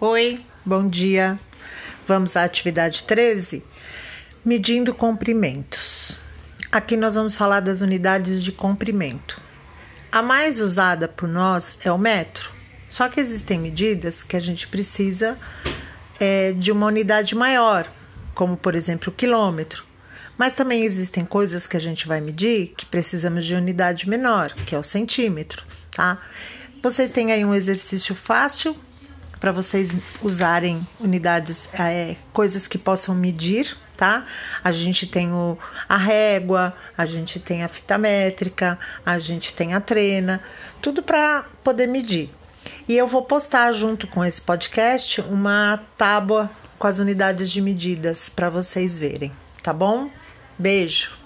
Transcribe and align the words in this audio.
Oi, 0.00 0.40
bom 0.64 0.88
dia. 0.88 1.36
Vamos 2.06 2.36
à 2.36 2.44
atividade 2.44 3.02
13? 3.02 3.64
Medindo 4.44 4.94
comprimentos. 4.94 6.16
Aqui 6.70 6.96
nós 6.96 7.16
vamos 7.16 7.36
falar 7.36 7.58
das 7.58 7.80
unidades 7.80 8.44
de 8.44 8.52
comprimento. 8.52 9.40
A 10.12 10.22
mais 10.22 10.60
usada 10.60 11.08
por 11.08 11.28
nós 11.28 11.80
é 11.84 11.90
o 11.90 11.98
metro, 11.98 12.52
só 12.88 13.08
que 13.08 13.18
existem 13.18 13.58
medidas 13.58 14.22
que 14.22 14.36
a 14.36 14.40
gente 14.40 14.68
precisa 14.68 15.36
é, 16.20 16.52
de 16.52 16.70
uma 16.70 16.86
unidade 16.86 17.34
maior, 17.34 17.92
como 18.36 18.56
por 18.56 18.76
exemplo 18.76 19.12
o 19.12 19.16
quilômetro. 19.16 19.84
Mas 20.38 20.52
também 20.52 20.84
existem 20.84 21.24
coisas 21.24 21.66
que 21.66 21.76
a 21.76 21.80
gente 21.80 22.06
vai 22.06 22.20
medir 22.20 22.72
que 22.76 22.86
precisamos 22.86 23.44
de 23.44 23.56
unidade 23.56 24.08
menor, 24.08 24.54
que 24.64 24.76
é 24.76 24.78
o 24.78 24.84
centímetro, 24.84 25.64
tá? 25.90 26.22
Vocês 26.80 27.10
têm 27.10 27.32
aí 27.32 27.44
um 27.44 27.52
exercício 27.52 28.14
fácil 28.14 28.76
para 29.40 29.52
vocês 29.52 29.96
usarem 30.22 30.86
unidades, 31.00 31.68
é, 31.78 32.16
coisas 32.32 32.66
que 32.66 32.78
possam 32.78 33.14
medir, 33.14 33.76
tá? 33.96 34.24
A 34.62 34.70
gente 34.70 35.06
tem 35.06 35.32
o, 35.32 35.58
a 35.88 35.96
régua, 35.96 36.74
a 36.96 37.04
gente 37.04 37.38
tem 37.38 37.62
a 37.62 37.68
fita 37.68 37.98
métrica, 37.98 38.78
a 39.04 39.18
gente 39.18 39.52
tem 39.52 39.74
a 39.74 39.80
trena, 39.80 40.40
tudo 40.80 41.02
para 41.02 41.44
poder 41.62 41.86
medir. 41.86 42.30
E 42.88 42.96
eu 42.96 43.06
vou 43.06 43.22
postar 43.22 43.72
junto 43.72 44.06
com 44.06 44.24
esse 44.24 44.40
podcast 44.40 45.20
uma 45.22 45.80
tábua 45.96 46.50
com 46.78 46.86
as 46.86 46.98
unidades 46.98 47.50
de 47.50 47.60
medidas 47.60 48.28
para 48.28 48.48
vocês 48.48 48.98
verem, 48.98 49.32
tá 49.62 49.72
bom? 49.72 50.10
Beijo! 50.58 51.17